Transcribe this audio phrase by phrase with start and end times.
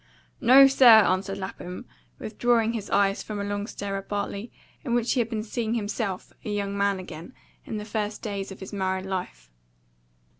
[0.39, 1.85] "No, sir," answered Lapham,
[2.17, 4.51] withdrawing his eyes from a long stare at Bartley,
[4.83, 7.35] in which he had been seeing himself a young man again,
[7.67, 9.51] in the first days of his married life.